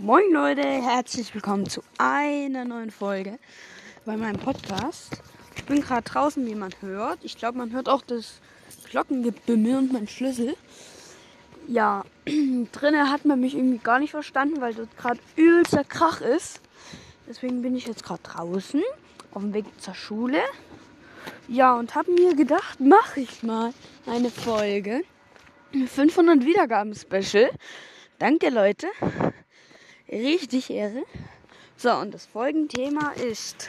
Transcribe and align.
Moin 0.00 0.32
Leute, 0.32 0.62
herzlich 0.62 1.34
willkommen 1.34 1.68
zu 1.68 1.82
einer 1.98 2.64
neuen 2.64 2.92
Folge 2.92 3.40
bei 4.04 4.16
meinem 4.16 4.38
Podcast. 4.38 5.20
Ich 5.56 5.64
bin 5.64 5.80
gerade 5.80 6.08
draußen, 6.08 6.46
wie 6.46 6.54
man 6.54 6.70
hört. 6.80 7.18
Ich 7.24 7.36
glaube, 7.36 7.58
man 7.58 7.72
hört 7.72 7.88
auch 7.88 8.02
das 8.02 8.40
Glockengebimmel 8.88 9.76
und 9.76 9.92
mein 9.92 10.06
Schlüssel. 10.06 10.54
Ja, 11.66 12.04
drinnen 12.24 13.10
hat 13.10 13.24
man 13.24 13.40
mich 13.40 13.56
irgendwie 13.56 13.78
gar 13.78 13.98
nicht 13.98 14.12
verstanden, 14.12 14.60
weil 14.60 14.72
dort 14.72 14.96
gerade 14.96 15.18
übelster 15.34 15.82
Krach 15.82 16.20
ist. 16.20 16.60
Deswegen 17.28 17.60
bin 17.60 17.74
ich 17.74 17.88
jetzt 17.88 18.04
gerade 18.04 18.22
draußen 18.22 18.84
auf 19.34 19.42
dem 19.42 19.52
Weg 19.52 19.64
zur 19.78 19.94
Schule. 19.94 20.42
Ja, 21.48 21.74
und 21.74 21.96
habe 21.96 22.12
mir 22.12 22.36
gedacht, 22.36 22.78
mache 22.78 23.18
ich 23.18 23.42
mal 23.42 23.74
eine 24.06 24.30
Folge. 24.30 25.02
500 25.72 26.44
Wiedergaben 26.44 26.94
Special. 26.94 27.50
Danke 28.20 28.48
Leute. 28.50 28.86
Richtig 30.10 30.70
Ehre. 30.70 31.04
So, 31.76 31.92
und 31.92 32.12
das 32.14 32.26
folgende 32.26 32.68
Thema 32.68 33.10
ist 33.12 33.68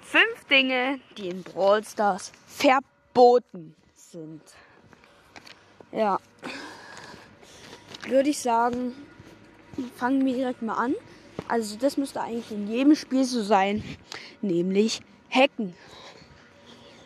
fünf 0.00 0.44
Dinge, 0.50 1.00
die 1.16 1.28
in 1.28 1.42
Brawl 1.42 1.84
Stars 1.84 2.32
verboten 2.46 3.74
sind. 3.94 4.42
Ja. 5.92 6.18
Würde 8.08 8.30
ich 8.30 8.38
sagen, 8.38 8.94
fangen 9.96 10.24
wir 10.24 10.34
direkt 10.34 10.62
mal 10.62 10.74
an. 10.74 10.94
Also 11.48 11.76
das 11.76 11.96
müsste 11.96 12.20
eigentlich 12.20 12.50
in 12.50 12.68
jedem 12.68 12.96
Spiel 12.96 13.24
so 13.24 13.42
sein, 13.42 13.84
nämlich 14.42 15.00
Hacken. 15.30 15.74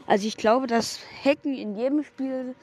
Also 0.06 0.26
ich 0.26 0.36
glaube, 0.36 0.66
dass 0.66 0.98
Hacken 1.24 1.54
in 1.54 1.76
jedem 1.76 2.04
Spiel 2.04 2.54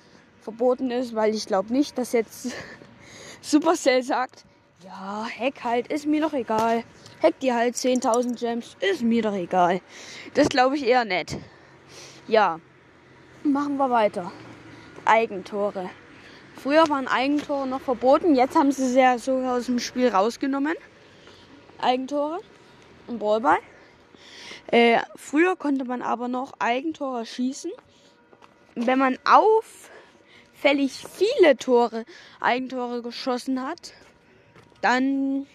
verboten 0.42 0.92
ist, 0.92 1.14
weil 1.14 1.36
ich 1.36 1.46
glaube 1.46 1.72
nicht, 1.72 1.98
dass 1.98 2.14
jetzt 2.14 2.52
Supercell 3.42 4.02
sagt, 4.02 4.44
ja, 4.84 5.26
Hack 5.26 5.64
halt, 5.64 5.88
ist 5.88 6.06
mir 6.06 6.22
doch 6.22 6.34
egal. 6.34 6.84
Hack 7.22 7.40
dir 7.40 7.56
halt 7.56 7.76
10.000 7.76 8.40
Gems, 8.40 8.78
ist 8.80 9.02
mir 9.02 9.22
doch 9.22 9.34
egal. 9.34 9.82
Das 10.34 10.50
glaube 10.50 10.76
ich 10.76 10.86
eher 10.86 11.06
nicht. 11.06 11.38
Ja, 12.28 12.60
machen 13.44 13.78
wir 13.78 13.90
weiter. 13.90 14.32
Eigentore. 15.06 15.90
Früher 16.56 16.88
waren 16.90 17.08
Eigentore 17.08 17.68
noch 17.68 17.82
verboten, 17.82 18.36
jetzt 18.36 18.56
haben 18.56 18.72
sie 18.72 18.88
sie 18.88 19.00
ja 19.00 19.18
sogar 19.18 19.58
aus 19.58 19.66
dem 19.68 19.80
Spiel 19.80 20.10
rausgenommen. 20.10 20.76
Eigentore 21.80 22.40
im 23.08 23.20
Ballball. 23.20 23.60
Äh, 24.68 25.00
früher 25.16 25.56
konnte 25.56 25.86
man 25.86 26.02
aber 26.02 26.28
noch 26.28 26.54
Eigentore 26.60 27.26
schießen. 27.26 27.72
Wenn 28.76 29.00
man 29.00 29.18
auffällig 29.24 31.04
viele 31.08 31.56
Tore, 31.58 32.06
Eigentore 32.40 33.02
geschossen 33.02 33.66
hat, 33.66 33.94
dann 34.82 35.46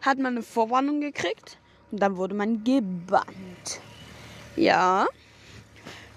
hat 0.00 0.18
man 0.18 0.34
eine 0.34 0.42
Vorwarnung 0.42 1.00
gekriegt 1.00 1.58
und 1.90 2.00
dann 2.00 2.16
wurde 2.16 2.34
man 2.34 2.64
gebannt. 2.64 3.80
Ja, 4.56 5.06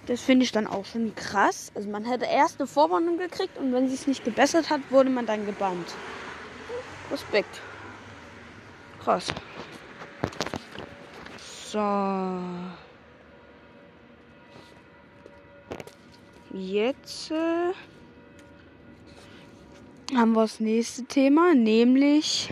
das 0.07 0.21
finde 0.21 0.43
ich 0.43 0.51
dann 0.51 0.67
auch 0.67 0.85
schon 0.85 1.13
krass. 1.15 1.71
Also 1.75 1.89
man 1.89 2.05
hätte 2.05 2.25
erst 2.25 2.59
eine 2.59 2.67
Vorwarnung 2.67 3.17
gekriegt 3.17 3.57
und 3.57 3.71
wenn 3.73 3.87
sie 3.87 3.95
es 3.95 4.07
nicht 4.07 4.23
gebessert 4.23 4.69
hat, 4.69 4.81
wurde 4.89 5.09
man 5.09 5.25
dann 5.25 5.45
gebannt. 5.45 5.95
Respekt. 7.11 7.61
Krass. 9.03 9.27
So. 11.37 12.39
Jetzt 16.53 17.31
äh, 17.31 17.71
haben 20.15 20.33
wir 20.33 20.41
das 20.41 20.59
nächste 20.59 21.03
Thema, 21.05 21.53
nämlich 21.53 22.51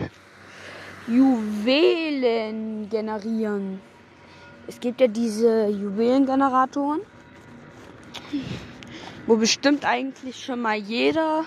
Juwelen 1.06 2.88
generieren. 2.88 3.80
Es 4.66 4.80
gibt 4.80 5.00
ja 5.00 5.08
diese 5.08 5.66
Juwelengeneratoren, 5.66 7.00
wo 9.26 9.36
bestimmt 9.36 9.84
eigentlich 9.84 10.44
schon 10.44 10.62
mal 10.62 10.76
jeder 10.76 11.44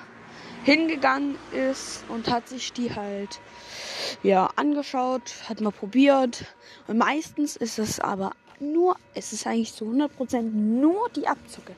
hingegangen 0.63 1.35
ist 1.51 2.03
und 2.09 2.29
hat 2.29 2.47
sich 2.47 2.73
die 2.73 2.93
halt 2.93 3.39
ja 4.21 4.49
angeschaut, 4.55 5.33
hat 5.49 5.61
mal 5.61 5.71
probiert 5.71 6.45
und 6.87 6.97
meistens 6.97 7.55
ist 7.55 7.79
es 7.79 7.99
aber 7.99 8.31
nur, 8.59 8.95
es 9.13 9.33
ist 9.33 9.47
eigentlich 9.47 9.73
zu 9.73 9.85
100% 9.85 10.41
nur 10.41 11.09
die 11.09 11.27
Abzocke. 11.27 11.75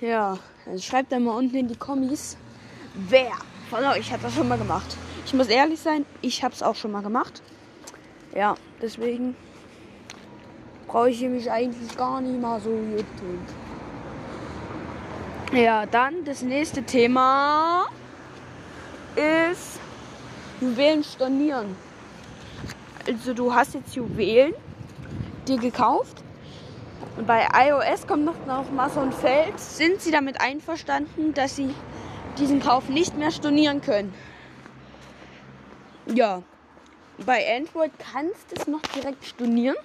Ja, 0.00 0.38
also 0.66 0.82
schreibt 0.82 1.12
dann 1.12 1.24
mal 1.24 1.36
unten 1.36 1.56
in 1.56 1.68
die 1.68 1.76
Kommis, 1.76 2.36
wer 2.94 3.32
von 3.70 3.84
euch 3.84 4.12
hat 4.12 4.22
das 4.22 4.34
schon 4.34 4.48
mal 4.48 4.58
gemacht. 4.58 4.96
Ich 5.24 5.34
muss 5.34 5.48
ehrlich 5.48 5.80
sein, 5.80 6.04
ich 6.20 6.44
habe 6.44 6.54
es 6.54 6.62
auch 6.62 6.74
schon 6.74 6.92
mal 6.92 7.02
gemacht. 7.02 7.42
Ja, 8.34 8.54
deswegen 8.80 9.36
brauche 10.86 11.10
ich 11.10 11.20
mich 11.22 11.50
eigentlich 11.50 11.96
gar 11.96 12.20
nicht 12.20 12.40
mal 12.40 12.60
so 12.60 12.70
gut. 12.70 13.04
Ja, 15.52 15.86
dann 15.86 16.24
das 16.24 16.42
nächste 16.42 16.82
Thema 16.82 17.86
ist 19.16 19.78
Juwelen 20.60 21.04
stornieren. 21.04 21.76
Also 23.06 23.34
du 23.34 23.54
hast 23.54 23.74
jetzt 23.74 23.94
Juwelen 23.94 24.54
dir 25.46 25.58
gekauft 25.58 26.22
und 27.16 27.26
bei 27.26 27.46
iOS 27.54 28.06
kommt 28.06 28.24
noch, 28.24 28.46
noch 28.46 28.70
mal 28.70 28.88
so 28.88 29.10
Feld. 29.10 29.58
Sind 29.58 30.00
sie 30.00 30.10
damit 30.10 30.40
einverstanden, 30.40 31.34
dass 31.34 31.56
sie 31.56 31.74
diesen 32.38 32.60
Kauf 32.60 32.88
nicht 32.88 33.16
mehr 33.16 33.30
stornieren 33.30 33.80
können? 33.80 34.12
Ja, 36.06 36.42
bei 37.24 37.56
Android 37.56 37.92
kannst 37.98 38.50
du 38.50 38.60
es 38.60 38.66
noch 38.66 38.82
direkt 38.82 39.24
stornieren. 39.24 39.76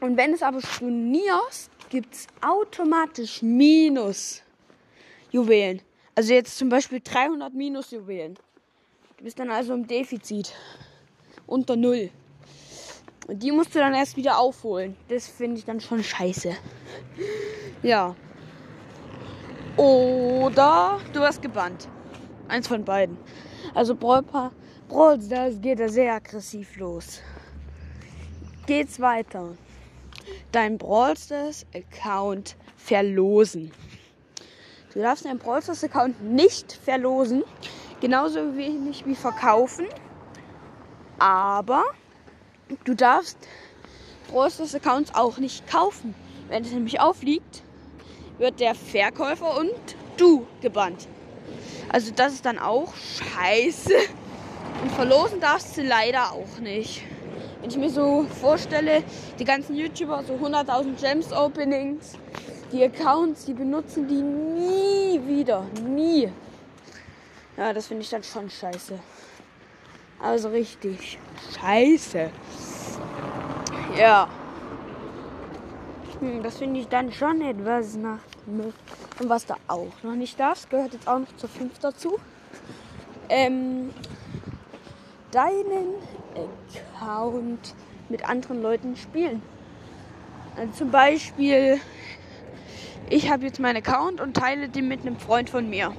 Und 0.00 0.16
wenn 0.16 0.32
es 0.32 0.42
aber 0.42 0.60
stornierst, 0.60 1.70
gibt 1.88 2.14
es 2.14 2.26
automatisch 2.40 3.42
Minus 3.42 4.42
Juwelen. 5.30 5.82
Also 6.14 6.34
jetzt 6.34 6.56
zum 6.56 6.68
Beispiel 6.68 7.00
300 7.00 7.52
Minus 7.54 7.90
Juwelen. 7.90 8.34
Du 9.16 9.24
bist 9.24 9.38
dann 9.38 9.50
also 9.50 9.74
im 9.74 9.86
Defizit. 9.86 10.52
Unter 11.46 11.76
Null. 11.76 12.10
Und 13.26 13.42
die 13.42 13.50
musst 13.50 13.74
du 13.74 13.78
dann 13.78 13.94
erst 13.94 14.16
wieder 14.16 14.38
aufholen. 14.38 14.96
Das 15.08 15.28
finde 15.28 15.58
ich 15.58 15.64
dann 15.64 15.80
schon 15.80 16.02
scheiße. 16.02 16.56
Ja. 17.82 18.14
Oder 19.78 21.00
du 21.14 21.20
wirst 21.20 21.40
gebannt. 21.40 21.88
Eins 22.48 22.68
von 22.68 22.84
beiden. 22.84 23.16
Also 23.74 23.94
Brawl, 23.94 24.22
Brawl 24.88 25.22
Stars 25.22 25.60
geht 25.60 25.80
da 25.80 25.88
sehr 25.88 26.14
aggressiv 26.14 26.76
los. 26.76 27.20
Geht's 28.66 29.00
weiter 29.00 29.56
dein 30.52 30.78
Brawl 30.78 31.16
Stars 31.16 31.66
Account 31.74 32.56
verlosen. 32.76 33.72
Du 34.92 35.00
darfst 35.00 35.24
deinen 35.24 35.38
Brawl 35.38 35.62
Stars 35.62 35.84
Account 35.84 36.22
nicht 36.22 36.72
verlosen, 36.72 37.44
genauso 38.00 38.56
wenig 38.56 39.06
wie 39.06 39.14
verkaufen, 39.14 39.86
aber 41.18 41.84
du 42.84 42.94
darfst 42.94 43.38
Brawl 44.30 44.50
Stars 44.50 44.74
Accounts 44.74 45.14
auch 45.14 45.38
nicht 45.38 45.66
kaufen. 45.68 46.14
Wenn 46.48 46.64
es 46.64 46.72
nämlich 46.72 46.98
aufliegt, 47.00 47.62
wird 48.38 48.60
der 48.60 48.74
Verkäufer 48.74 49.58
und 49.58 49.72
du 50.16 50.46
gebannt. 50.60 51.06
Also 51.88 52.12
das 52.14 52.34
ist 52.34 52.44
dann 52.44 52.58
auch 52.58 52.92
scheiße. 52.94 53.94
Und 54.82 54.92
verlosen 54.92 55.40
darfst 55.40 55.76
du 55.76 55.82
leider 55.82 56.32
auch 56.32 56.58
nicht. 56.60 57.02
Wenn 57.60 57.70
ich 57.70 57.76
mir 57.76 57.90
so 57.90 58.26
vorstelle, 58.40 59.02
die 59.38 59.44
ganzen 59.44 59.74
YouTuber, 59.74 60.22
so 60.24 60.34
100.000 60.34 61.00
Gems 61.00 61.32
Openings, 61.32 62.12
die 62.70 62.84
Accounts, 62.84 63.46
die 63.46 63.54
benutzen 63.54 64.06
die 64.06 64.22
nie 64.22 65.20
wieder. 65.26 65.66
Nie. 65.84 66.30
Ja, 67.56 67.72
das 67.72 67.88
finde 67.88 68.02
ich 68.02 68.10
dann 68.10 68.22
schon 68.22 68.48
scheiße. 68.48 68.98
Also 70.20 70.50
richtig 70.50 71.18
scheiße. 71.58 72.30
Ja. 73.98 74.28
Hm, 76.20 76.42
das 76.42 76.58
finde 76.58 76.80
ich 76.80 76.88
dann 76.88 77.12
schon 77.12 77.40
etwas 77.42 77.96
nach. 77.96 78.18
Und 78.46 79.28
was 79.28 79.46
da 79.46 79.56
auch 79.68 79.92
noch 80.02 80.14
nicht 80.14 80.38
darf, 80.40 80.68
gehört 80.68 80.92
jetzt 80.92 81.06
auch 81.06 81.20
noch 81.20 81.36
zur 81.36 81.48
5 81.48 81.78
dazu. 81.78 82.18
Ähm, 83.28 83.90
deinen 85.30 85.94
Account 86.96 87.74
mit 88.08 88.28
anderen 88.28 88.62
Leuten 88.62 88.96
spielen. 88.96 89.42
Also 90.56 90.72
zum 90.72 90.90
Beispiel, 90.90 91.80
ich 93.10 93.30
habe 93.30 93.44
jetzt 93.44 93.60
meinen 93.60 93.76
Account 93.76 94.20
und 94.20 94.34
teile 94.34 94.68
den 94.68 94.88
mit 94.88 95.02
einem 95.02 95.18
Freund 95.18 95.50
von 95.50 95.70
mir. 95.70 95.92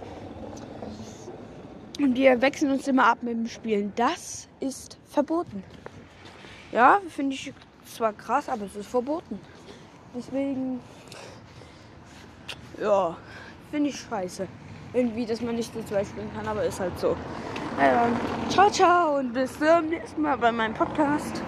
Und 2.00 2.16
wir 2.16 2.42
wechseln 2.42 2.72
uns 2.72 2.88
immer 2.88 3.06
ab 3.06 3.20
mit 3.22 3.34
dem 3.34 3.48
Spielen. 3.48 3.94
Das 3.96 4.50
ist 4.60 4.98
verboten. 5.08 5.64
Ja, 6.72 7.00
finde 7.08 7.36
ich 7.36 7.54
zwar 7.86 8.14
krass, 8.14 8.50
aber 8.50 8.66
es 8.66 8.76
ist 8.76 8.90
verboten. 8.90 9.40
Deswegen, 10.16 10.80
ja, 12.82 13.16
finde 13.72 13.90
ich 13.90 14.00
scheiße. 14.00 14.48
Irgendwie, 14.94 15.26
dass 15.26 15.42
man 15.42 15.56
nicht 15.56 15.72
so 15.74 15.84
zwei 15.84 16.04
kann, 16.36 16.48
aber 16.48 16.64
ist 16.64 16.80
halt 16.80 16.98
so. 17.00 17.16
Dann 17.78 18.20
ciao, 18.50 18.70
ciao 18.70 19.20
und 19.20 19.34
bis 19.34 19.58
zum 19.58 19.88
nächsten 19.90 20.22
Mal 20.22 20.38
bei 20.38 20.52
meinem 20.52 20.74
Podcast. 20.74 21.44